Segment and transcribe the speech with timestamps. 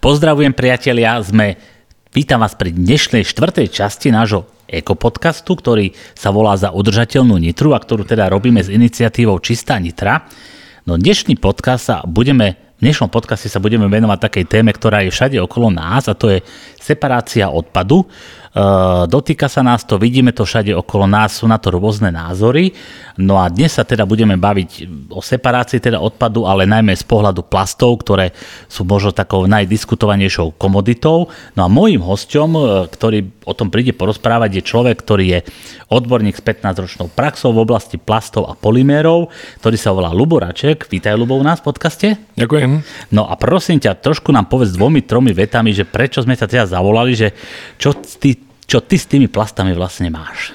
[0.00, 1.60] Pozdravujem priatelia, sme,
[2.16, 7.84] vítam vás pri dnešnej štvrtej časti nášho ekopodcastu, ktorý sa volá za udržateľnú Nitru a
[7.84, 10.24] ktorú teda robíme s iniciatívou Čistá Nitra.
[10.88, 15.12] No dnešný podcast sa budeme, v dnešnom podcaste sa budeme venovať takej téme, ktorá je
[15.12, 16.40] všade okolo nás a to je
[16.80, 18.08] separácia odpadu.
[18.50, 22.74] Eh, dotýka sa nás to, vidíme to všade okolo nás, sú na to rôzne názory.
[23.14, 27.46] No a dnes sa teda budeme baviť o separácii teda odpadu, ale najmä z pohľadu
[27.46, 28.34] plastov, ktoré
[28.66, 31.30] sú možno takou najdiskutovanejšou komoditou.
[31.54, 35.40] No a môjim hostom, eh, ktorý o tom príde porozprávať, je človek, ktorý je
[35.86, 39.30] odborník s 15-ročnou praxou v oblasti plastov a polymérov,
[39.62, 40.90] ktorý sa volá Luboraček.
[40.90, 42.18] Vítaj Lubo u nás v podcaste.
[42.34, 42.82] Ďakujem.
[43.14, 46.66] No a prosím ťa, trošku nám povedz dvomi, tromi vetami, že prečo sme sa teda
[46.80, 47.36] zavolali, že
[47.76, 50.54] čo ty čo ty s tými plastami vlastne máš.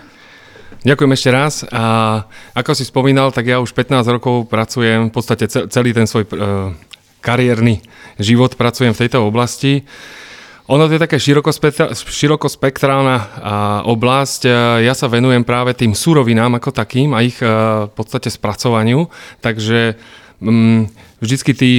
[0.87, 1.67] Ďakujem ešte raz.
[1.67, 2.23] A
[2.55, 6.31] ako si spomínal, tak ja už 15 rokov pracujem, v podstate celý ten svoj e,
[7.19, 7.83] kariérny
[8.15, 9.83] život pracujem v tejto oblasti.
[10.71, 11.19] Ono to je také
[12.07, 13.17] širokospektrálna
[13.83, 14.41] oblasť.
[14.47, 14.49] E,
[14.87, 17.49] ja sa venujem práve tým surovinám ako takým a ich e,
[17.89, 19.11] v podstate spracovaniu.
[19.43, 19.99] Takže
[20.39, 20.87] mm,
[21.19, 21.71] vždycky tí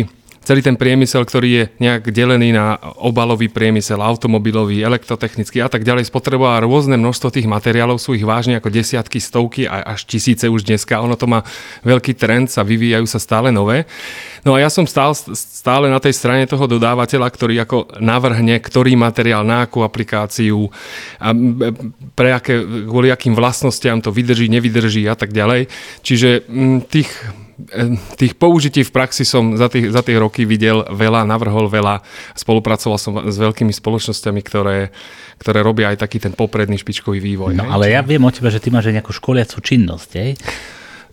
[0.46, 6.06] celý ten priemysel, ktorý je nejak delený na obalový priemysel, automobilový, elektrotechnický a tak ďalej,
[6.06, 10.62] spotreboval rôzne množstvo tých materiálov, sú ich vážne ako desiatky, stovky a až tisíce už
[10.62, 11.02] dneska.
[11.02, 11.42] Ono to má
[11.82, 13.90] veľký trend, sa vyvíjajú sa stále nové.
[14.46, 18.94] No a ja som stál, stále na tej strane toho dodávateľa, ktorý ako navrhne, ktorý
[18.94, 20.70] materiál na akú aplikáciu,
[21.18, 21.34] a
[22.14, 25.66] pre aké, kvôli akým vlastnostiam to vydrží, nevydrží a tak ďalej.
[26.06, 26.46] Čiže
[26.86, 27.10] tých
[28.20, 32.04] tých použití v praxi som za, tých, za tie roky videl veľa, navrhol veľa.
[32.36, 34.92] Spolupracoval som s veľkými spoločnosťami, ktoré,
[35.40, 37.56] ktoré robia aj taký ten popredný špičkový vývoj.
[37.56, 37.72] No hej?
[37.72, 40.30] ale ja viem o tebe, že ty máš aj nejakú školiacu činnosť, hej?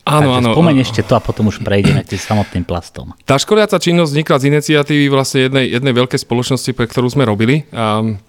[0.03, 0.51] Áno, áno.
[0.51, 3.15] Spomeň ešte to a potom už prejdeme k tým samotným plastom.
[3.23, 7.63] Tá školiaca činnosť vznikla z iniciatívy vlastne jednej, jednej veľkej spoločnosti, pre ktorú sme robili.
[7.71, 8.19] Um,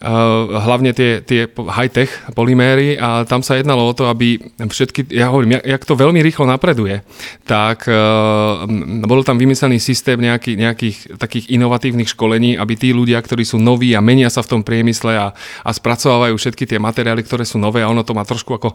[0.00, 5.60] hlavne tie, tie high-tech polyméry a tam sa jednalo o to, aby všetky, ja hovorím,
[5.60, 7.04] jak to veľmi rýchlo napreduje,
[7.44, 8.64] tak uh,
[9.04, 13.92] bol tam vymyslený systém nejaký, nejakých takých inovatívnych školení, aby tí ľudia, ktorí sú noví
[13.92, 17.84] a menia sa v tom priemysle a, a spracovávajú všetky tie materiály, ktoré sú nové
[17.84, 18.72] a ono to má trošku ako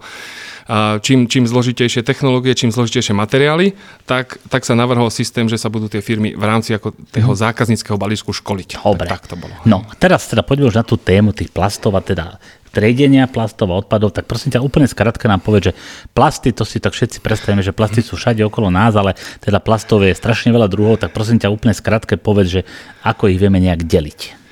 [1.01, 3.77] čím, čím zložitejšie technológie, čím zložitejšie materiály,
[4.09, 7.41] tak, tak sa navrhol systém, že sa budú tie firmy v rámci ako toho mhm.
[7.41, 8.81] zákazníckého balíčku školiť.
[8.81, 9.05] Dobre.
[9.05, 9.53] Tak, tak to bolo.
[9.69, 12.41] No, teraz teda poďme už na tú tému tých plastov a teda
[12.75, 15.73] triedenia plastov a odpadov, tak prosím ťa úplne skrátka nám povedz, že
[16.11, 20.03] plasty, to si tak všetci predstavíme, že plasty sú všade okolo nás, ale teda plastov
[20.03, 22.61] je strašne veľa druhov, tak prosím ťa úplne skrátke povedz, že
[23.07, 24.44] ako ich vieme nejak deliť.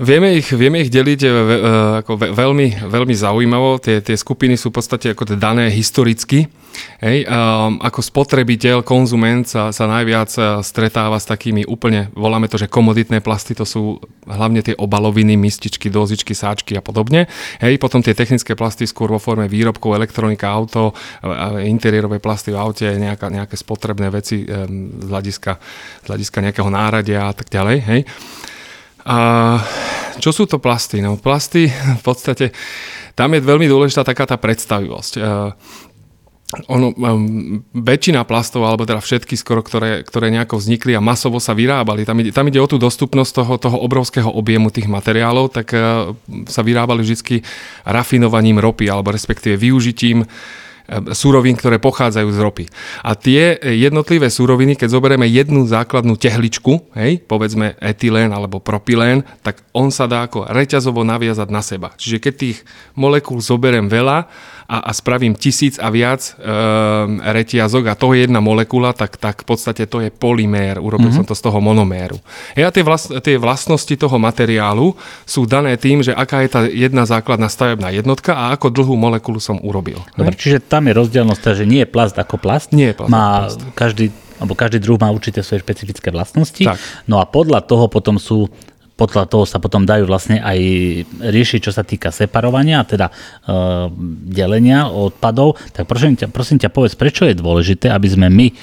[0.00, 1.32] Vieme ich, vieme ich deliť e, e,
[2.00, 3.76] ako veľmi, veľmi zaujímavo.
[3.84, 6.48] Tie, tie skupiny sú v podstate ako dané historicky.
[7.04, 12.56] Hej, um, ako spotrebiteľ, konzument sa, sa najviac e, stretáva s takými úplne, voláme to,
[12.56, 17.28] že komoditné plasty, to sú hlavne tie obaloviny, mističky, dozičky, sáčky a podobne.
[17.60, 20.96] Hej, potom tie technické plasty skôr vo forme výrobkov, elektronika, auto,
[21.60, 25.52] interiérové plasty v aute, nejaká, nejaké spotrebné veci um, z, hľadiska,
[26.00, 27.76] z hľadiska nejakého náradia a tak ďalej.
[27.84, 28.00] Hej.
[29.04, 29.18] A
[30.20, 31.00] čo sú to plasty?
[31.00, 32.52] No plasty v podstate,
[33.16, 35.12] tam je veľmi dôležitá taká tá predstavivosť.
[35.16, 35.52] Uh,
[36.66, 36.90] ono,
[37.70, 42.18] väčšina plastov, alebo teda všetky skoro, ktoré, ktoré nejako vznikli a masovo sa vyrábali, tam
[42.18, 46.10] ide, tam ide o tú dostupnosť toho, toho obrovského objemu tých materiálov, tak uh,
[46.50, 47.46] sa vyrábali vždy
[47.86, 50.28] rafinovaním ropy, alebo respektíve využitím uh,
[51.14, 52.64] súrovín, ktoré pochádzajú z ropy.
[53.06, 59.62] A tie jednotlivé súroviny, keď zoberieme jednu základnú tehličku, hej, povedzme etylén alebo propylén, tak
[59.70, 61.94] on sa dá ako reťazovo naviazať na seba.
[61.94, 62.58] Čiže keď tých
[62.98, 64.26] molekúl zoberiem veľa,
[64.70, 66.46] a, a spravím tisíc a viac e,
[67.18, 70.78] reťazok a to je jedna molekula, tak, tak v podstate to je polymér.
[70.78, 71.26] Urobil mm-hmm.
[71.26, 72.22] som to z toho monoméru.
[72.54, 74.94] Ja tie, vlast, tie vlastnosti toho materiálu
[75.26, 79.42] sú dané tým, že aká je tá jedna základná stavebná jednotka a ako dlhú molekulu
[79.42, 79.98] som urobil.
[80.14, 82.70] Dobre, čiže tam je rozdielnosť, že nie je plast ako plast.
[82.70, 83.58] Nie je plast má plast.
[83.74, 86.64] každý alebo každý druh má určité svoje špecifické vlastnosti.
[86.64, 86.80] Tak.
[87.04, 88.48] No a podľa toho potom sú
[89.00, 90.60] podľa toho sa potom dajú vlastne aj
[91.24, 93.12] riešiť, čo sa týka separovania, teda e,
[94.28, 95.56] delenia odpadov.
[95.72, 98.54] Tak prosím ťa, prosím ťa povedz, prečo je dôležité, aby sme my e,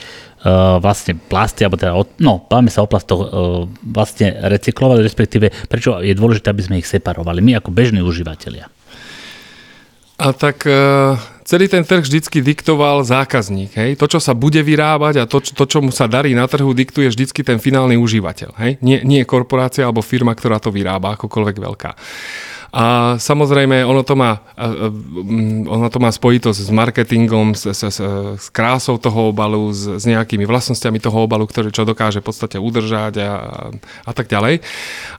[0.78, 3.28] vlastne plasty, alebo teda, od, no, bavíme sa o plastoch, e,
[3.90, 8.70] vlastne recyklovali, respektíve prečo je dôležité, aby sme ich separovali, my ako bežní užívateľia.
[10.22, 13.72] A tak e, celý ten trh vždycky diktoval zákazník.
[13.80, 13.92] Hej?
[13.96, 17.08] To, čo sa bude vyrábať a to, to, čo mu sa darí na trhu, diktuje
[17.08, 18.60] vždycky ten finálny užívateľ.
[18.60, 18.72] Hej?
[18.84, 21.92] Nie, nie korporácia alebo firma, ktorá to vyrába, akokoľvek veľká.
[22.76, 28.46] A samozrejme, ono to má, mm, ono to má spojitosť s marketingom, s, s, s,
[28.52, 33.24] krásou toho obalu, s, s nejakými vlastnosťami toho obalu, ktorý čo dokáže v podstate udržať
[33.24, 33.32] a,
[34.04, 34.60] a tak ďalej.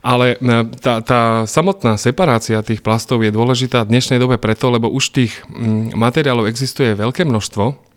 [0.05, 0.37] Ale
[0.77, 5.33] tá, tá samotná separácia tých plastov je dôležitá v dnešnej dobe preto, lebo už tých
[5.49, 7.89] mm, materiálov existuje veľké množstvo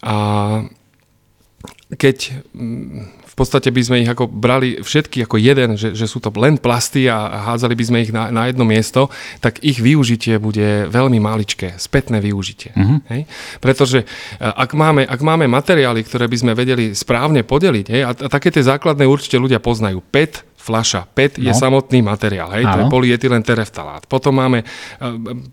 [0.00, 0.16] a
[1.92, 2.16] keď
[2.56, 6.60] mm, podstate by sme ich ako brali všetky ako jeden, že, že sú to len
[6.60, 9.08] plasty a hádzali by sme ich na, na jedno miesto,
[9.40, 12.76] tak ich využitie bude veľmi maličké, spätné využitie.
[12.76, 13.00] Uh-huh.
[13.08, 13.24] Hej?
[13.64, 14.06] Pretože e,
[14.44, 18.52] ak máme, ak máme materiály, ktoré by sme vedeli správne podeliť, hej, a, a také
[18.52, 21.08] tie základné určite ľudia poznajú, PET, flaša.
[21.08, 21.48] PET no.
[21.48, 24.04] je samotný materiál, hej, to je polyetylen tereftalát.
[24.04, 25.04] Potom máme, eh,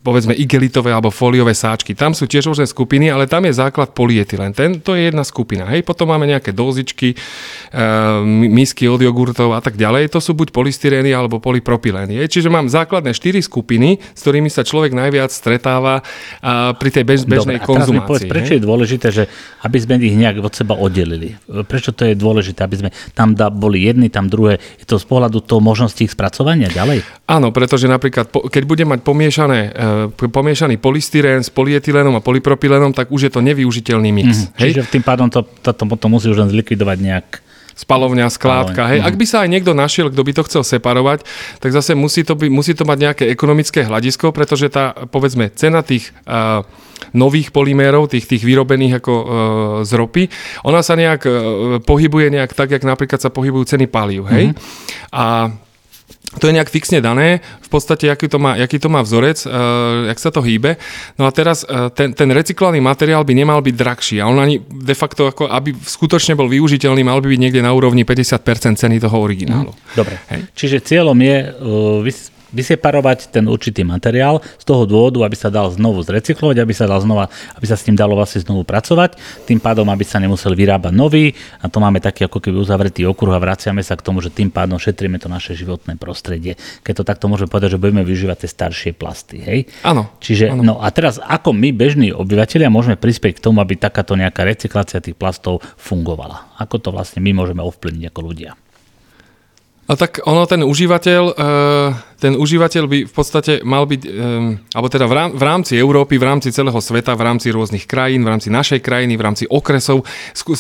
[0.04, 1.95] povedzme, igelitové alebo foliové sáčky.
[1.95, 4.51] Tam sú tiež rôzne skupiny, ale tam je základ polyetylen.
[4.51, 5.88] Ten, to je jedna skupina, hej.
[5.88, 10.12] Potom máme nejaké dozičky, uh, misky od jogurtov a tak ďalej.
[10.12, 12.19] To sú buď polystyrény alebo polypropylény.
[12.19, 12.27] Hej.
[12.38, 17.24] Čiže mám základné štyri skupiny, s ktorými sa človek najviac stretáva uh, pri tej bež,
[17.24, 18.10] bežnej Dobre, konzumácii.
[18.10, 19.24] Povedz, prečo je dôležité, že
[19.63, 21.38] aby sme ich nejak od seba oddelili?
[21.48, 24.60] Prečo to je dôležité, aby sme tam boli jedni, tam druhé?
[24.81, 27.02] Je to z pohľadu toho možnosti ich spracovania ďalej?
[27.26, 29.60] Áno, pretože napríklad, keď bude mať pomiešané,
[30.14, 34.52] e, pomiešaný polystyrén s polyetylénom a polypropylénom, tak už je to nevyužiteľný mix.
[34.52, 34.70] Mm, hej?
[34.76, 37.28] Čiže tým pádom to, to, to, to musí už len zlikvidovať nejak
[37.77, 38.89] spalovňa, skládka.
[38.89, 39.00] Hej.
[39.06, 41.21] Ak by sa aj niekto našiel, kto by to chcel separovať,
[41.62, 45.85] tak zase musí to, by, musí to mať nejaké ekonomické hľadisko, pretože tá, povedzme, cena
[45.85, 46.65] tých uh,
[47.13, 49.25] nových polymérov, tých, tých vyrobených ako uh,
[49.85, 50.24] z ropy,
[50.65, 51.33] ona sa nejak uh,
[51.85, 54.25] pohybuje nejak tak, jak napríklad sa pohybujú ceny palív.
[54.25, 54.51] Hej?
[54.51, 54.56] Mm.
[55.13, 55.53] A
[56.39, 60.10] to je nejak fixne dané, v podstate, aký to má, aký to má vzorec, uh,
[60.13, 60.78] jak sa to hýbe.
[61.18, 64.62] No a teraz uh, ten, ten recyklovaný materiál by nemal byť drahší a on ani
[64.62, 68.98] de facto, ako, aby skutočne bol využiteľný, mal by byť niekde na úrovni 50% ceny
[69.01, 69.74] toho originálu.
[69.74, 70.42] Mm, dobre, Hej.
[70.54, 72.00] čiže cieľom je uh,
[72.52, 77.04] vyseparovať ten určitý materiál z toho dôvodu, aby sa dal znovu zrecyklovať, aby sa, dal
[77.04, 77.28] znova,
[77.58, 81.36] aby sa s ním dalo vlastne znovu pracovať, tým pádom, aby sa nemusel vyrábať nový
[81.60, 84.52] a to máme taký ako keby uzavretý okruh a vraciame sa k tomu, že tým
[84.52, 86.56] pádom šetríme to naše životné prostredie.
[86.84, 89.38] Keď to takto môžeme povedať, že budeme využívať tie staršie plasty.
[89.44, 89.60] Hej?
[89.84, 90.08] Áno.
[90.24, 90.64] Čiže, áno.
[90.64, 95.04] no a teraz ako my, bežní obyvateľia, môžeme prispieť k tomu, aby takáto nejaká recyklácia
[95.04, 96.58] tých plastov fungovala?
[96.58, 98.52] Ako to vlastne my môžeme ovplyvniť ako ľudia?
[99.88, 101.89] A tak ono, ten užívateľ, eh,
[102.19, 106.51] ten užívateľ by v podstate mal byť, eh, alebo teda v rámci Európy, v rámci
[106.51, 110.04] celého sveta, v rámci rôznych krajín, v rámci našej krajiny, v rámci okresov,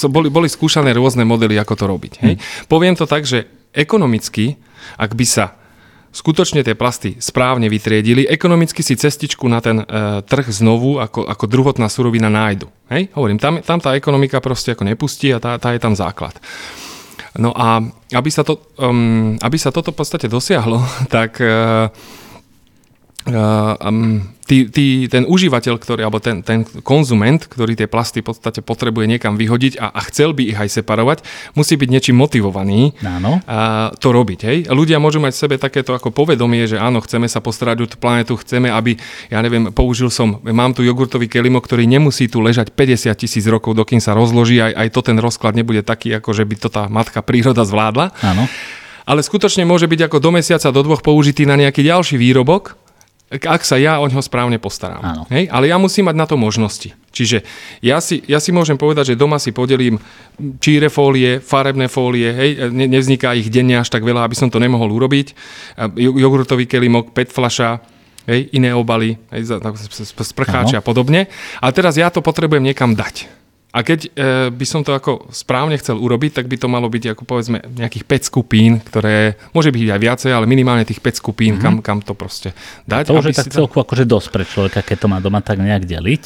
[0.07, 2.13] boli, boli skúšané rôzne modely, ako to robiť.
[2.23, 2.33] Hej?
[2.39, 2.41] Hm.
[2.71, 4.55] Poviem to tak, že ekonomicky,
[4.95, 5.59] ak by sa
[6.15, 9.85] skutočne tie plasty správne vytriedili, ekonomicky si cestičku na ten e,
[10.25, 12.65] trh znovu ako, ako druhotná surovina nájdu.
[12.89, 13.13] Hej?
[13.13, 16.33] Hovorím, tam, tam tá ekonomika proste ako nepustí a tá, tá je tam základ.
[17.37, 17.81] No a
[18.17, 20.81] aby sa, to, um, aby sa toto v podstate dosiahlo,
[21.15, 21.89] tak uh,
[23.29, 28.31] uh, um, tý, tý, ten užívateľ, ktorý, alebo ten, ten konzument, ktorý tie plasty v
[28.31, 32.95] podstate potrebuje niekam vyhodiť a, a chcel by ich aj separovať, musí byť niečím motivovaný
[33.03, 33.43] áno.
[33.43, 34.39] A, to robiť.
[34.47, 34.57] Hej?
[34.71, 37.99] Ľudia môžu mať v sebe takéto ako povedomie, že áno, chceme sa postarať o tú
[37.99, 38.95] planetu, chceme, aby,
[39.27, 43.75] ja neviem, použil som, mám tu jogurtový kelimok, ktorý nemusí tu ležať 50 tisíc rokov,
[43.75, 46.87] dokým sa rozloží, aj, aj to ten rozklad nebude taký, ako že by to tá
[46.87, 48.15] matka príroda zvládla.
[48.23, 48.47] Áno
[49.07, 52.75] ale skutočne môže byť ako do mesiaca, do dvoch použitý na nejaký ďalší výrobok,
[53.27, 55.03] ak sa ja o ňo správne postaram.
[55.03, 55.23] Áno.
[55.27, 55.51] Hej?
[55.51, 56.95] Ale ja musím mať na to možnosti.
[57.11, 57.43] Čiže
[57.83, 59.99] ja si, ja si môžem povedať, že doma si podelím
[60.63, 62.71] číre fólie, farebné fólie, hej?
[62.71, 65.35] Ne, nevzniká ich denne až tak veľa, aby som to nemohol urobiť.
[65.99, 67.83] Jogurtový kelimok, PET flaša,
[68.31, 68.47] hej?
[68.55, 69.59] iné obaly, hej?
[70.23, 71.27] sprcháče a podobne.
[71.59, 73.36] A teraz ja to potrebujem niekam dať.
[73.77, 77.13] A keď e, by som to ako správne chcel urobiť, tak by to malo byť
[77.13, 81.61] ako povedzme nejakých 5 skupín, ktoré môže byť aj viacej, ale minimálne tých 5 skupín,
[81.61, 81.85] mm-hmm.
[81.85, 82.57] kam, kam to proste
[82.89, 83.13] dať.
[83.13, 85.85] To už je tak celku akože dosť pre človeka, keď to má doma tak nejak
[85.85, 86.23] deliť.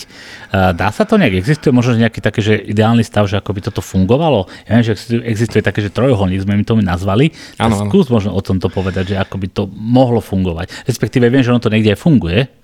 [0.79, 1.43] Dá sa to nejak?
[1.43, 4.47] Existuje možno nejaký taký, že ideálny stav, že ako by toto fungovalo?
[4.71, 4.95] Ja viem, že
[5.27, 7.35] existuje také, že trojuholník sme mi to nazvali.
[7.59, 10.87] Áno, skús možno o tomto povedať, že ako by to mohlo fungovať.
[10.87, 12.60] Respektíve viem, že ono to niekde aj funguje,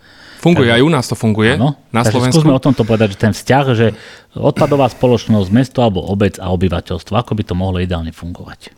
[0.48, 1.76] Funguje, aj u nás to funguje, áno.
[1.92, 2.36] na Takže Slovensku.
[2.40, 3.88] skúsme o tomto povedať, že ten vzťah, že
[4.38, 8.72] odpadová spoločnosť, mesto alebo obec a obyvateľstvo, ako by to mohlo ideálne fungovať?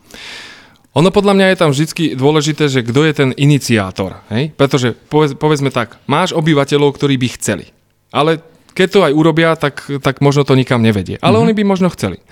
[0.98, 4.26] Ono podľa mňa je tam vždy dôležité, že kto je ten iniciátor.
[4.34, 4.50] Hej?
[4.58, 7.70] Pretože povedz, povedzme tak, máš obyvateľov, ktorí by chceli.
[8.10, 8.42] Ale
[8.74, 11.18] keď to aj urobia, tak, tak možno to nikam nevedie.
[11.22, 11.44] Ale mm-hmm.
[11.46, 12.18] oni by možno chceli.
[12.22, 12.24] E,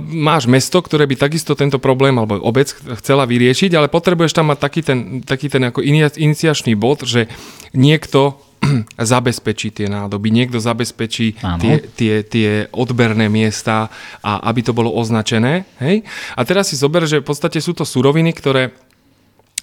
[0.00, 4.58] máš mesto, ktoré by takisto tento problém, alebo obec chcela vyriešiť, ale potrebuješ tam mať
[4.60, 5.80] taký ten, taký ten ako
[6.16, 7.28] iniciačný bod, že
[7.72, 8.43] niekto
[9.14, 13.92] zabezpečí tie nádoby, niekto zabezpečí tie, tie, tie odberné miesta
[14.24, 15.68] a aby to bolo označené.
[15.80, 16.02] Hej?
[16.34, 18.72] A teraz si zober, že v podstate sú to suroviny, ktoré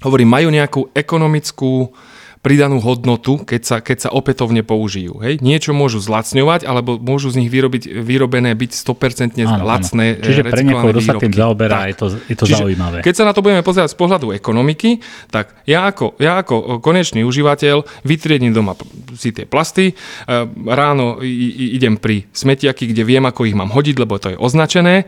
[0.01, 1.93] hovorím, majú nejakú ekonomickú
[2.41, 5.21] pridanú hodnotu, keď sa, keď sa opätovne použijú.
[5.21, 5.45] Hej?
[5.45, 10.25] Niečo môžu zlacňovať, alebo môžu z nich vyrobiť, vyrobené byť 100% áno, lacné áno.
[10.25, 12.97] Čiže pre niekoho, kto sa tým zaoberá, je to, je to Čiže, zaujímavé.
[13.05, 14.97] Keď sa na to budeme pozerať z pohľadu ekonomiky,
[15.29, 18.73] tak ja ako, ja ako konečný užívateľ vytriedím doma
[19.13, 19.95] si tie plasty, e,
[20.65, 25.05] ráno idem pri smetiaky, kde viem, ako ich mám hodiť, lebo to je označené.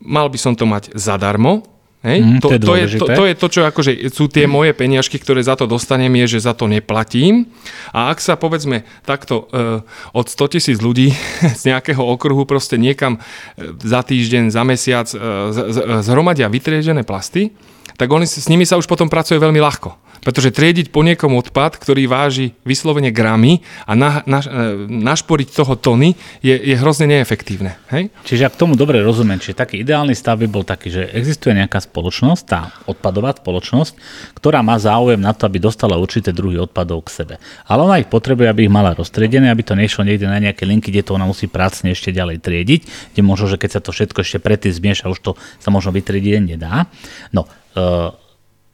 [0.00, 1.73] Mal by som to mať zadarmo,
[2.04, 2.20] Hej?
[2.20, 5.16] Mm, to, to, to, je, to, to je to, čo akože sú tie moje peniažky,
[5.16, 7.48] ktoré za to dostanem, je, že za to neplatím.
[7.96, 9.80] A ak sa povedzme takto uh,
[10.12, 11.16] od 100 tisíc ľudí
[11.60, 17.08] z nejakého okruhu proste niekam e, za týždeň, za mesiac uh, z, z, zhromadia vytriežené
[17.08, 17.56] plasty,
[17.96, 20.03] tak oni, s nimi sa už potom pracuje veľmi ľahko.
[20.24, 25.76] Pretože triediť po niekom odpad, ktorý váži vyslovene gramy a na, na, e, našporiť toho
[25.76, 27.76] tony je, je hrozne neefektívne.
[27.92, 28.08] Hej?
[28.24, 31.84] Čiže ak tomu dobre rozumiem, čiže taký ideálny stav by bol taký, že existuje nejaká
[31.84, 33.92] spoločnosť, tá odpadová spoločnosť,
[34.40, 37.34] ktorá má záujem na to, aby dostala určité druhy odpadov k sebe.
[37.68, 40.88] Ale ona ich potrebuje, aby ich mala roztriedené, aby to nešlo niekde na nejaké linky,
[40.88, 42.80] kde to ona musí pracne ešte ďalej triediť,
[43.12, 46.56] kde možno, že keď sa to všetko ešte predtým zmieša, už to sa možno vytriediť
[46.56, 46.88] nedá.
[47.36, 47.44] No,
[47.76, 48.23] uh,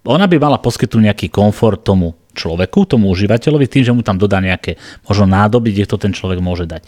[0.05, 4.41] ona by mala poskytnúť nejaký komfort tomu človeku, tomu užívateľovi, tým, že mu tam dodá
[4.41, 6.83] nejaké možno nádoby, kde to ten človek môže dať.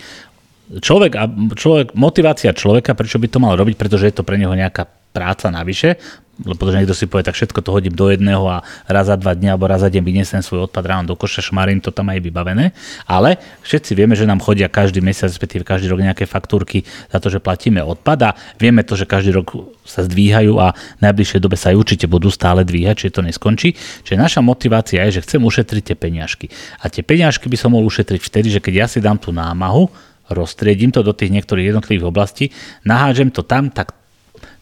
[0.73, 4.55] Človek a človek, motivácia človeka, prečo by to mal robiť, pretože je to pre neho
[4.57, 6.01] nejaká práca navyše,
[6.43, 9.55] pretože niekto si povie, tak všetko to hodím do jedného a raz za dva dňa
[9.55, 12.75] alebo raz za deň vyniesem svoj odpad ráno do koša, šmarím to tam aj vybavené.
[13.07, 17.31] Ale všetci vieme, že nám chodia každý mesiac, respektíve každý rok nejaké faktúrky za to,
[17.31, 19.55] že platíme odpad a vieme to, že každý rok
[19.87, 23.75] sa zdvíhajú a v najbližšej dobe sa aj určite budú stále dvíhať, čiže to neskončí.
[24.07, 26.47] Čiže naša motivácia je, že chcem ušetriť tie peňažky.
[26.83, 29.91] A tie peňažky by som mohol ušetriť vtedy, že keď ja si dám tú námahu,
[30.31, 32.45] roztriedím to do tých niektorých jednotlivých oblastí,
[32.87, 33.93] nahážem to tam, tak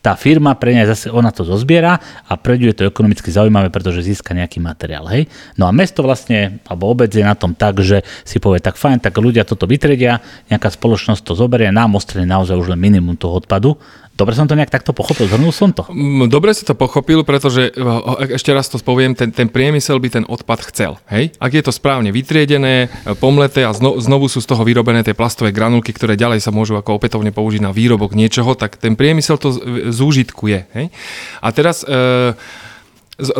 [0.00, 4.04] tá firma pre nej zase ona to zozbiera a pre je to ekonomicky zaujímavé, pretože
[4.04, 5.04] získa nejaký materiál.
[5.12, 5.28] Hej?
[5.60, 9.04] No a mesto vlastne, alebo obec je na tom tak, že si povie, tak fajn,
[9.04, 13.36] tak ľudia toto vytredia, nejaká spoločnosť to zoberie, nám ostane naozaj už len minimum toho
[13.36, 13.76] odpadu
[14.20, 15.88] Dobre som to nejak takto pochopil, zhrnul som to?
[15.88, 20.12] Mm, dobre si to pochopil, pretože e, ešte raz to poviem, ten, ten priemysel by
[20.12, 21.00] ten odpad chcel.
[21.08, 21.32] Hej?
[21.40, 25.16] Ak je to správne vytriedené, e, pomleté a zno, znovu sú z toho vyrobené tie
[25.16, 29.40] plastové granulky, ktoré ďalej sa môžu ako opätovne použiť na výrobok niečoho, tak ten priemysel
[29.40, 29.56] to
[29.90, 30.66] zúžitkuje.
[30.72, 30.86] Hej?
[31.42, 32.32] A teraz e,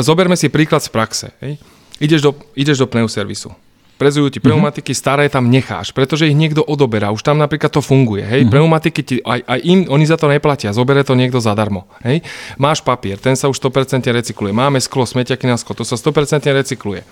[0.03, 1.27] zoberme si príklad z praxe.
[1.41, 1.57] Hej?
[2.01, 3.55] Ideš do, ideš do pneuservisu
[4.01, 4.49] prezujú ti mhm.
[4.49, 5.03] pneumatiky, uh-huh.
[5.05, 7.13] staré tam necháš, pretože ich niekto odoberá.
[7.13, 8.25] Už tam napríklad to funguje.
[8.25, 8.49] Hej?
[8.49, 8.53] Uh-huh.
[8.57, 11.85] Pneumatiky ti, aj, aj im, oni za to neplatia, zobere to niekto zadarmo.
[12.01, 12.25] Hej?
[12.57, 14.57] Máš papier, ten sa už 100% recykluje.
[14.57, 17.05] Máme sklo, smetiaky na sklo, to sa 100% recykluje.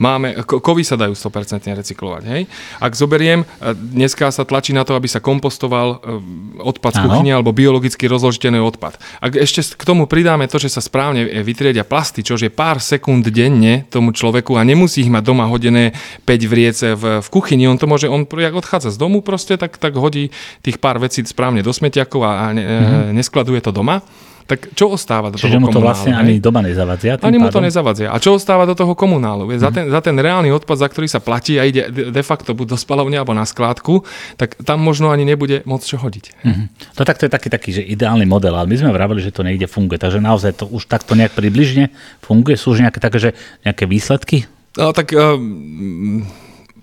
[0.00, 2.22] Máme, kovy sa dajú 100% recyklovať.
[2.24, 2.42] Hej?
[2.80, 7.32] Ak zoberiem, e, dneska sa tlačí na to, aby sa kompostoval e, odpad z kuchyne
[7.36, 8.96] alebo biologicky rozložiteľný odpad.
[9.20, 12.80] Ak ešte k tomu pridáme to, že sa správne e, vytriedia plasty, čo je pár
[12.80, 17.66] sekúnd denne tomu človeku a nemusí ich mať doma hodené 5 vriece v, v kuchyni,
[17.66, 20.30] on to môže, on jak odchádza z domu proste, tak, tak hodí
[20.62, 23.10] tých pár vecí správne do smetiakov a, a ne, mm-hmm.
[23.14, 24.02] neskladuje to doma
[24.46, 27.18] tak čo ostáva do Čiže toho mu to vlastne ani doma nezavadzia?
[27.22, 28.10] Ani mu to nezavadzia.
[28.10, 29.48] A čo ostáva do toho komunálu?
[29.48, 29.56] Mm.
[29.56, 32.74] Za, ten, za ten reálny odpad, za ktorý sa platí a ide de facto buď
[32.74, 34.02] do spalovne alebo na skládku,
[34.36, 36.24] tak tam možno ani nebude môcť čo hodiť.
[36.42, 36.66] Mm-hmm.
[36.98, 39.96] To je taký, taký že ideálny model, ale my sme vravili, že to niekde funguje.
[39.96, 41.88] Takže naozaj to už takto nejak približne
[42.20, 42.58] funguje.
[42.58, 43.30] Sú už nejaké také, že
[43.64, 44.50] nejaké výsledky?
[44.76, 46.24] No tak um,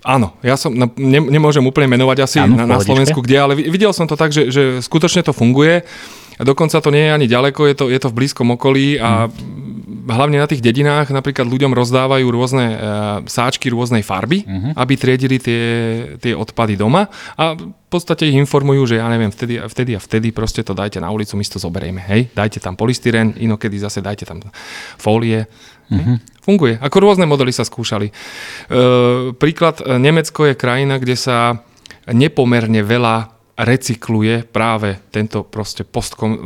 [0.00, 0.88] Áno, ja som, ne,
[1.20, 4.48] nemôžem úplne menovať asi ano, na, na Slovensku, kde, ale videl som to tak, že,
[4.48, 5.84] že skutočne to funguje.
[6.40, 9.28] A dokonca to nie je ani ďaleko, je to, je to v blízkom okolí a
[9.28, 10.08] mm.
[10.08, 12.76] hlavne na tých dedinách napríklad ľuďom rozdávajú rôzne e,
[13.28, 14.72] sáčky rôznej farby, mm-hmm.
[14.72, 15.64] aby triedili tie,
[16.16, 20.32] tie odpady doma a v podstate ich informujú, že ja neviem, vtedy, vtedy a vtedy
[20.32, 24.24] proste to dajte na ulicu, my to zoberieme, hej, dajte tam polystyren, inokedy zase dajte
[24.24, 24.40] tam
[24.96, 25.44] fólie.
[25.90, 26.16] Mm-hmm.
[26.40, 26.74] Funguje.
[26.80, 28.08] Ako rôzne modely sa skúšali.
[28.08, 28.12] E,
[29.36, 31.60] príklad, e, Nemecko je krajina, kde sa
[32.08, 36.38] nepomerne veľa recykluje práve tento proste postkom, e,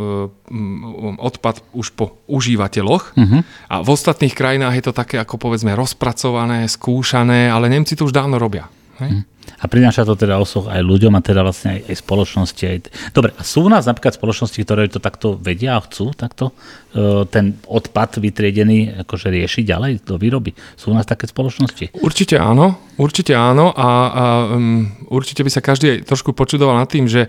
[1.23, 3.15] odpad už po užívateľoch.
[3.15, 3.41] Uh-huh.
[3.71, 8.17] A v ostatných krajinách je to také ako povedzme rozpracované, skúšané, ale Nemci to už
[8.17, 8.67] dávno robia.
[9.03, 9.11] Hej?
[9.11, 9.35] Uh-huh.
[9.61, 12.65] A prináša to teda osoch aj ľuďom a teda vlastne aj, aj spoločnosti.
[12.65, 12.79] Aj...
[13.13, 16.57] Dobre, a sú u nás napríklad spoločnosti, ktoré to takto vedia a chcú takto
[16.97, 20.57] e, ten odpad vytriedený akože riešiť ďalej do výroby?
[20.77, 21.93] Sú u nás také spoločnosti?
[22.01, 24.25] Určite áno, určite áno a, a
[24.57, 27.29] um, určite by sa každý trošku počudoval nad tým, že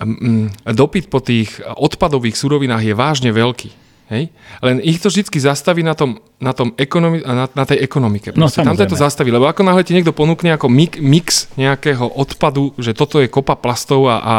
[0.00, 3.83] um, dopyt po tých odpadových surovinách je vážne veľký.
[4.12, 4.28] Hej?
[4.60, 8.36] Len ich to vždy zastaví na, tom, na, tom ekonomi- na, na tej ekonomike.
[8.36, 10.68] No, tam to zastaví, lebo ako náhle ti niekto ponúkne ako
[11.00, 14.36] mix, nejakého odpadu, že toto je kopa plastov a, a,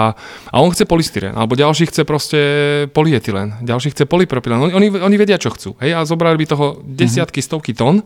[0.53, 2.39] a on chce polystyren, alebo ďalší chce proste
[2.93, 4.69] polyetylen, ďalší chce polypropylen.
[4.69, 5.73] Oni, oni, oni vedia, čo chcú.
[5.81, 5.97] Hej?
[5.97, 7.49] A zobrali by toho desiatky, mm-hmm.
[7.49, 8.05] stovky tón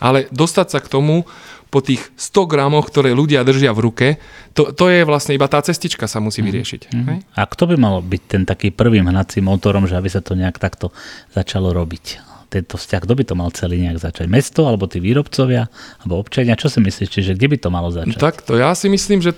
[0.00, 1.24] ale dostať sa k tomu
[1.70, 4.06] po tých 100 gramoch, ktoré ľudia držia v ruke,
[4.54, 6.46] to, to je vlastne iba tá cestička sa musí mhm.
[6.48, 6.82] vyriešiť.
[6.88, 7.06] Mm-hmm.
[7.10, 7.18] Hej?
[7.36, 10.56] A kto by mal byť ten taký prvým hnacím motorom, že aby sa to nejak
[10.56, 10.94] takto
[11.34, 12.36] začalo robiť?
[12.46, 14.30] Tento vzťah, kto by to mal celý nejak začať?
[14.30, 15.66] Mesto, alebo tí výrobcovia,
[16.06, 16.54] alebo občania?
[16.54, 18.22] Čo si myslíš, že kde by to malo začať?
[18.22, 19.34] Tak to ja si myslím, že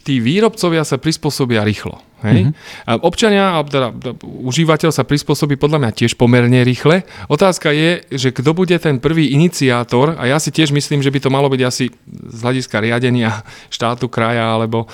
[0.00, 2.00] tí výrobcovia sa prispôsobia rýchlo.
[2.20, 2.52] Hej?
[2.52, 2.84] Mm-hmm.
[2.84, 7.04] A občania, teda užívateľ sa prispôsobí podľa mňa tiež pomerne rýchle.
[7.32, 11.18] Otázka je, že kto bude ten prvý iniciátor a ja si tiež myslím, že by
[11.20, 13.44] to malo byť asi z hľadiska riadenia
[13.76, 14.88] štátu, kraja alebo,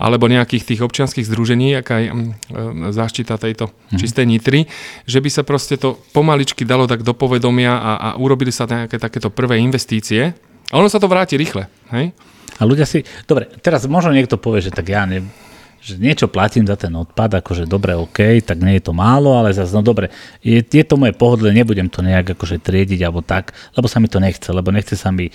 [0.00, 3.98] alebo nejakých tých občianských združení, aká je mm, e, záštita tejto mm-hmm.
[4.00, 4.60] čistej nitry,
[5.04, 8.96] že by sa proste to pomaličky dalo tak do povedomia a, a urobili sa nejaké
[8.96, 10.32] takéto prvé investície.
[10.70, 11.66] A ono sa to vráti rýchle.
[11.92, 12.14] Hej?
[12.60, 13.02] A ľudia si...
[13.24, 15.24] Dobre, teraz možno niekto povie, že tak ja ne,
[15.80, 19.56] že niečo platím za ten odpad, akože dobre, OK, tak nie je to málo, ale
[19.56, 20.12] zase, no dobre,
[20.44, 24.12] je, je to moje pohodlie, nebudem to nejak akože triediť alebo tak, lebo sa mi
[24.12, 25.32] to nechce, lebo nechce sa mi e,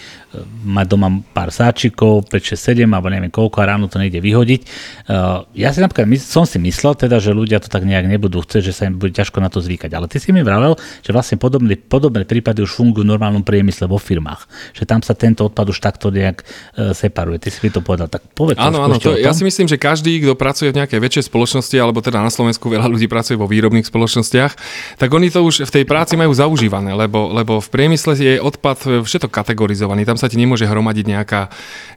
[0.70, 4.62] mať doma pár sáčikov, 5, 6, 7, alebo neviem koľko a ráno to nejde vyhodiť.
[5.10, 8.62] Uh, ja si napríklad som si myslel teda, že ľudia to tak nejak nebudú chcieť,
[8.62, 11.42] že sa im bude ťažko na to zvykať, ale ty si mi vravel, že vlastne
[11.42, 14.46] podobné, podobné prípady už fungujú v normálnom priemysle vo firmách,
[14.78, 17.42] že tam sa tento odpad už takto nejak uh, separuje.
[17.42, 20.22] Ty si mi to povedal, tak povedz Áno, áno, to, ja si myslím, že každý,
[20.22, 23.88] kto pracuje v nejakej väčšej spoločnosti, alebo teda na Slovensku veľa ľudí pracuje vo výrobných
[23.88, 24.54] spoločnostiach,
[25.00, 29.04] tak oni to už v tej práci majú zaužívané, lebo, lebo v priemysle je odpad
[29.04, 30.04] všetko kategorizovaný.
[30.04, 31.42] Tam sa ti nemôže hromadiť nejaká,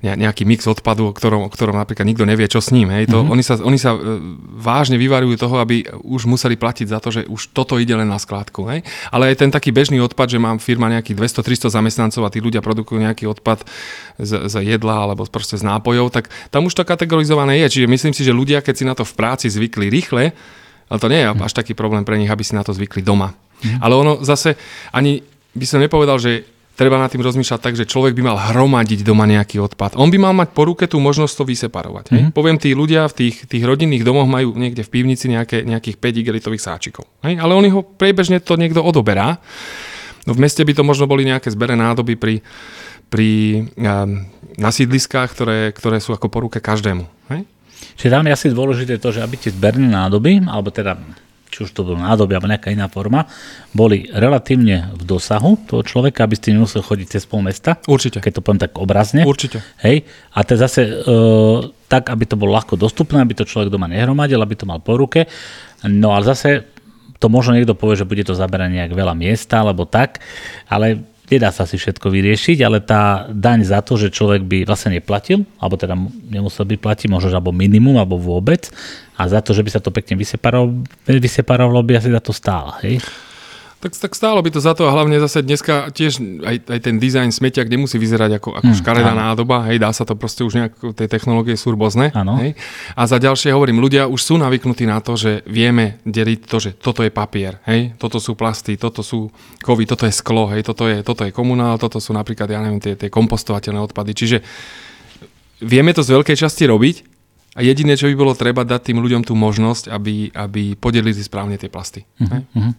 [0.02, 2.90] nejaký mix odpadu, o ktorom, o ktorom napríklad nikto nevie, čo s ním.
[2.95, 3.11] Hej.
[3.11, 3.35] To, mm-hmm.
[3.35, 3.99] oni, sa, oni sa e,
[4.57, 8.16] vážne vyvarujú toho, aby už museli platiť za to, že už toto ide len na
[8.16, 8.66] skládku.
[8.71, 8.87] Hej.
[9.11, 12.62] Ale aj ten taký bežný odpad, že mám firma nejakých 200-300 zamestnancov a tí ľudia
[12.62, 13.66] produkujú nejaký odpad
[14.18, 17.78] z, z jedla alebo proste z nápojov, tak tam už to kategorizované je.
[17.78, 20.32] Čiže myslím si, že ľudia, keď si na to v práci zvykli rýchle,
[20.88, 23.37] ale to nie je až taký problém pre nich, aby si na to zvykli doma.
[23.61, 23.78] Mm.
[23.82, 24.56] Ale ono zase
[24.94, 25.20] ani
[25.52, 26.47] by som nepovedal, že
[26.78, 29.99] treba nad tým rozmýšľať tak, že človek by mal hromadiť doma nejaký odpad.
[29.99, 32.04] On by mal mať po ruke tú možnosť to vyseparovať.
[32.14, 32.23] Hej?
[32.23, 32.32] Mhm.
[32.32, 36.23] Poviem, tí ľudia v tých, tých rodinných domoch majú niekde v pivnici nejaké, nejakých 5
[36.23, 37.11] igelitových sáčikov.
[37.26, 37.42] Hej?
[37.42, 39.42] Ale oni ho priebežne to niekto odoberá.
[40.23, 42.44] No v meste by to možno boli nejaké zbere nádoby pri,
[43.11, 43.28] pri
[43.75, 47.02] um, na sídliskách, ktoré, ktoré sú ako po ruke každému.
[47.34, 47.43] Hej?
[47.99, 50.99] Čiže tam je asi dôležité to, že aby tie zberné nádoby, alebo teda
[51.49, 53.25] či už to bolo nádoby alebo nejaká iná forma,
[53.73, 57.80] boli relatívne v dosahu toho človeka, aby ste nemusel chodiť cez pol mesta.
[57.88, 58.21] Určite.
[58.21, 59.25] Keď to poviem tak obrazne.
[59.25, 59.64] Určite.
[59.80, 60.04] Hej.
[60.36, 60.93] A to zase e,
[61.88, 65.00] tak, aby to bolo ľahko dostupné, aby to človek doma nehromadil, aby to mal po
[65.00, 65.25] ruke.
[65.88, 66.69] No ale zase
[67.19, 70.23] to možno niekto povie, že bude to zaberať nejak veľa miesta, alebo tak,
[70.71, 74.97] ale nedá sa si všetko vyriešiť, ale tá daň za to, že človek by vlastne
[74.97, 75.95] neplatil, alebo teda
[76.28, 78.73] nemusel by platiť, možno alebo minimum, alebo vôbec,
[79.19, 82.80] a za to, že by sa to pekne vyseparovalo, vyseparovalo by asi za to stála.
[82.86, 83.02] Hej?
[83.78, 86.99] Tak, tak stálo by to za to a hlavne zase dneska tiež aj, aj ten
[86.99, 89.23] dizajn smetia, kde musí vyzerať ako, ako hmm, škaredá áno.
[89.30, 92.10] nádoba, hej, dá sa to proste už nejak, tie technológie sú rôzne.
[92.43, 92.58] Hej.
[92.99, 96.71] A za ďalšie hovorím, ľudia už sú navyknutí na to, že vieme deliť to, že
[96.75, 99.30] toto je papier, hej, toto sú plasty, toto sú
[99.62, 102.82] kovy, toto je sklo, hej, toto je, toto je komunál, toto sú napríklad, ja neviem,
[102.82, 104.10] tie, tie kompostovateľné odpady.
[104.10, 104.43] Čiže
[105.62, 106.97] vieme to z veľkej časti robiť,
[107.58, 111.58] a jediné, čo by bolo treba, dať tým ľuďom tú možnosť, aby, aby podelili správne
[111.58, 112.06] tie plasty.
[112.23, 112.73] Uh-huh, uh-huh.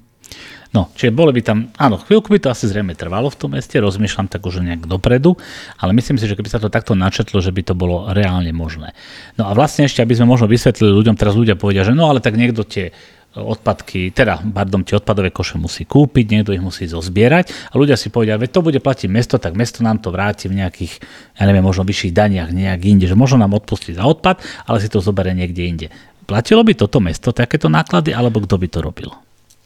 [0.70, 3.74] No, čiže boli by tam, áno, chvíľku by to asi zrejme trvalo v tom meste,
[3.82, 5.34] rozmýšľam tak už nejak dopredu,
[5.82, 8.94] ale myslím si, že keby sa to takto načetlo, že by to bolo reálne možné.
[9.34, 12.22] No a vlastne ešte, aby sme možno vysvetlili ľuďom, teraz ľudia povedia, že no ale
[12.22, 12.94] tak niekto tie
[13.34, 18.10] odpadky, teda, pardon, tie odpadové koše musí kúpiť, niekto ich musí zozbierať a ľudia si
[18.10, 21.02] povedia, veď to bude platiť mesto, tak mesto nám to vráti v nejakých,
[21.38, 24.90] ja neviem, možno vyšších daniach nejak inde, že možno nám odpustí za odpad, ale si
[24.90, 25.88] to zoberie niekde inde.
[26.26, 29.10] Platilo by toto mesto takéto náklady, alebo kto by to robil?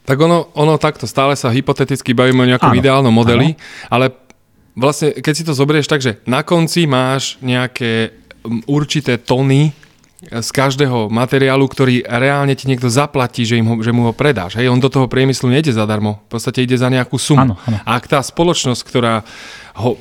[0.04, 3.60] Tak ono, ono takto, stále sa hypoteticky bavíme o nejakom áno, ideálnom modeli, áno.
[3.88, 4.06] ale
[4.76, 8.12] vlastne keď si to zoberieš tak, že na konci máš nejaké
[8.68, 9.72] určité tony
[10.24, 14.56] z každého materiálu, ktorý reálne ti niekto zaplatí, že, im ho, že mu ho predáš.
[14.56, 17.44] Hej, on do toho priemyslu nejde zadarmo, v podstate ide za nejakú sumu.
[17.44, 17.78] Áno, áno.
[17.84, 19.28] A ak tá spoločnosť, ktorá
[19.76, 20.00] ho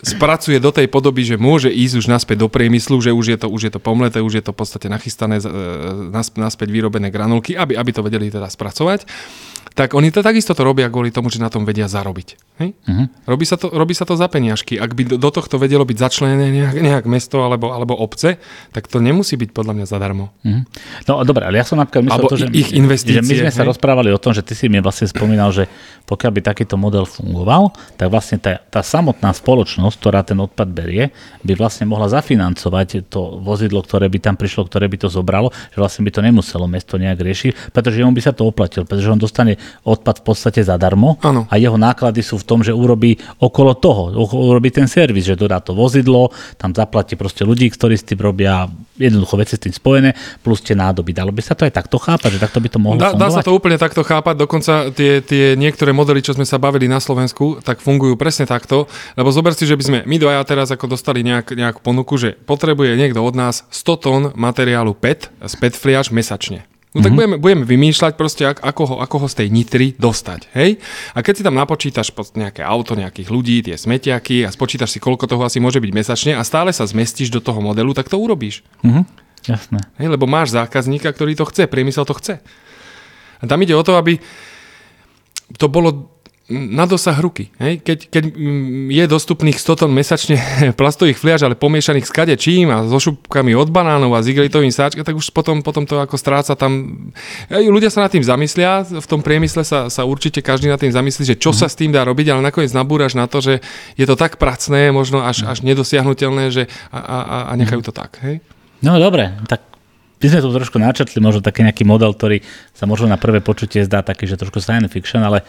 [0.00, 3.46] spracuje do tej podoby, že môže ísť už naspäť do priemyslu, že už je to,
[3.52, 5.48] už je to pomleté, už je to v podstate nachystané, e,
[6.40, 9.04] naspäť vyrobené granulky, aby, aby to vedeli teda spracovať
[9.70, 12.28] tak oni to takisto to robia kvôli tomu, že na tom vedia zarobiť.
[12.58, 12.76] Hej?
[12.84, 13.06] Uh-huh.
[13.24, 14.76] Robí, sa to, robí sa to za peniažky.
[14.76, 18.42] Ak by do, do tohto vedelo byť začlenené nejak, nejak mesto alebo, alebo obce,
[18.74, 20.34] tak to nemusí byť podľa mňa zadarmo.
[20.42, 20.66] Uh-huh.
[21.06, 23.50] No dobre, ale ja som napríklad myslel alebo to, že, ich investície, že my sme
[23.54, 23.56] hej?
[23.56, 25.70] sa rozprávali o tom, že ty si mi vlastne spomínal, že
[26.04, 30.68] pokiaľ by takýto model fungoval, tak vlastne tá, tá samotná spoločnosť spoločnosť, ktorá ten odpad
[30.70, 31.10] berie,
[31.42, 35.78] by vlastne mohla zafinancovať to vozidlo, ktoré by tam prišlo, ktoré by to zobralo, že
[35.82, 39.18] vlastne by to nemuselo mesto nejak riešiť, pretože on by sa to oplatil, pretože on
[39.18, 41.50] dostane odpad v podstate zadarmo Áno.
[41.50, 45.58] a jeho náklady sú v tom, že urobí okolo toho, urobí ten servis, že dodá
[45.58, 50.12] to vozidlo, tam zaplatí proste ľudí, ktorí s tým robia jednoducho veci s tým spojené,
[50.44, 51.16] plus tie nádoby.
[51.16, 53.40] Dalo by sa to aj takto chápať, že takto by to mohlo Dá, dá sa
[53.40, 53.44] fungovať?
[53.48, 57.64] to úplne takto chápať, dokonca tie, tie niektoré modely, čo sme sa bavili na Slovensku,
[57.64, 58.84] tak fungujú presne takto,
[59.16, 62.36] lebo zober si, že by sme my dvaja teraz ako dostali nejak, nejakú ponuku, že
[62.36, 66.68] potrebuje niekto od nás 100 tón materiálu PET, z PET fliaž mesačne.
[66.90, 70.50] No tak budeme, budeme vymýšľať proste, ak, ako, ho, ako ho z tej nitry dostať,
[70.58, 70.82] hej?
[71.14, 74.98] A keď si tam napočítaš pod nejaké auto nejakých ľudí, tie smetiaky a spočítaš si,
[74.98, 78.18] koľko toho asi môže byť mesačne a stále sa zmestíš do toho modelu, tak to
[78.18, 78.66] urobíš.
[78.82, 79.06] Mhm,
[79.46, 79.86] jasné.
[80.02, 82.42] Hej, lebo máš zákazníka, ktorý to chce, priemysel to chce.
[83.38, 84.18] A tam ide o to, aby
[85.54, 86.19] to bolo
[86.50, 87.54] na dosah ruky.
[87.62, 87.80] Hej?
[87.86, 90.36] Keď, keď mm, je dostupných 100 tón mesačne
[90.80, 95.06] plastových fliaž, ale pomiešaných s kadečím a so šupkami od banánov a s igelitovým sáčka,
[95.06, 97.06] tak už potom, potom to ako stráca tam...
[97.48, 100.90] Hej, ľudia sa nad tým zamyslia, v tom priemysle sa, sa určite každý nad tým
[100.90, 103.62] zamyslí, že čo sa s tým dá robiť, ale nakoniec nabúraš na to, že
[103.94, 108.18] je to tak pracné, možno až, až nedosiahnutelné, že a, a, a nechajú to tak.
[108.26, 108.42] Hej?
[108.82, 109.70] No dobre, tak
[110.20, 112.44] my sme tu trošku načrtli, možno taký nejaký model, ktorý
[112.76, 115.48] sa možno na prvé počutie zdá taký, že trošku science fiction, ale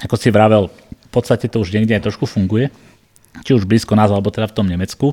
[0.00, 2.72] ako si vravel, v podstate to už niekde aj trošku funguje,
[3.44, 5.12] či už blízko nás, alebo teda v tom Nemecku.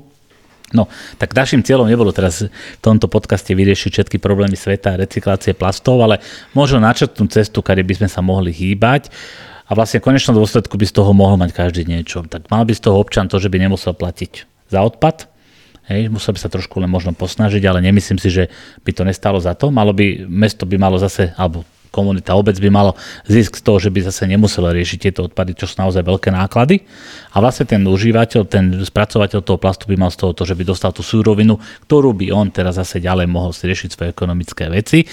[0.70, 0.86] No,
[1.18, 6.22] tak našim cieľom nebolo teraz v tomto podcaste vyriešiť všetky problémy sveta recyklácie plastov, ale
[6.54, 9.10] možno načrtnúť cestu, kade by sme sa mohli hýbať
[9.65, 12.22] a vlastne v konečnom dôsledku by z toho mohol mať každý niečo.
[12.22, 15.26] Tak mal by z toho občan to, že by nemusel platiť za odpad,
[15.89, 18.46] Hej, musel by sa trošku len možno posnažiť, ale nemyslím si, že
[18.86, 19.74] by to nestalo za to.
[19.74, 23.89] Malo by, mesto by malo zase, alebo komunita, obec by malo zisk z toho, že
[23.89, 26.86] by zase nemuselo riešiť tieto odpady, čo sú naozaj veľké náklady.
[27.34, 30.63] A vlastne ten užívateľ, ten spracovateľ toho plastu by mal z toho to, že by
[30.63, 31.58] dostal tú súrovinu,
[31.89, 35.06] ktorú by on teraz zase ďalej mohol si riešiť svoje ekonomické veci.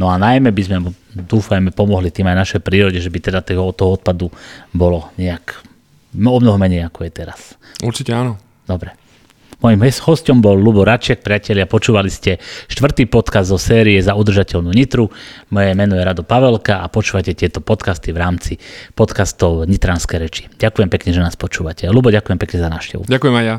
[0.00, 0.76] No a najmä by sme,
[1.12, 4.32] dúfajme, pomohli tým aj našej prírode, že by teda toho, toho odpadu
[4.72, 5.60] bolo nejak
[6.12, 7.40] o mnoho menej ako je teraz.
[7.80, 8.36] Určite áno.
[8.68, 9.01] Dobre.
[9.62, 15.06] Mojím hostom bol Lubo Raček, priatelia, počúvali ste štvrtý podcast zo série za udržateľnú Nitru.
[15.54, 18.52] Moje meno je Rado Pavelka a počúvate tieto podcasty v rámci
[18.98, 20.50] podcastov Nitranské reči.
[20.58, 21.86] Ďakujem pekne, že nás počúvate.
[21.94, 23.06] Lubo, ďakujem pekne za návštevu.
[23.06, 23.56] Ďakujem aj ja.